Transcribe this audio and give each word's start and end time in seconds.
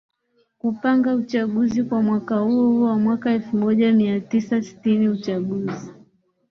kupanga 0.59 1.15
uchaguzi 1.15 1.83
kwa 1.83 2.01
mwaka 2.01 2.35
huohuo 2.37 2.85
wa 2.85 2.99
mwaka 2.99 3.31
elfu 3.31 3.57
moja 3.57 3.93
mia 3.93 4.19
tisa 4.19 4.61
sitini 4.61 5.09
Uchaguzi 5.09 5.91